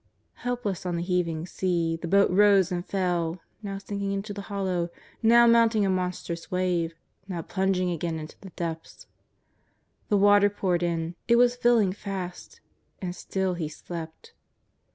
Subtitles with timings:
[0.41, 4.89] Helpless on the heaving sea, the boat rose and fell, now sinking into the hollow,
[5.21, 6.95] now mounting a monstrous wave,
[7.27, 9.05] now plung ing again into the depths.
[10.09, 12.61] The water poured in, it was filling fast—
[12.99, 14.33] and still He slept.